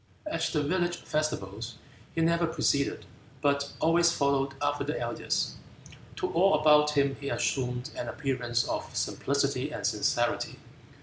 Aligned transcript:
At 0.25 0.41
the 0.51 0.63
village 0.63 0.97
festivals 0.97 1.75
he 2.15 2.21
never 2.21 2.47
preceded, 2.47 3.05
but 3.39 3.71
always 3.79 4.11
followed 4.11 4.55
after 4.59 4.83
the 4.83 4.99
elders. 4.99 5.57
To 6.15 6.31
all 6.33 6.55
about 6.59 6.97
him 6.97 7.17
he 7.21 7.29
assumed 7.29 7.91
an 7.95 8.07
appearance 8.09 8.67
of 8.67 8.97
simplicity 8.97 9.69
and 9.71 9.85
sincerity. 9.85 10.57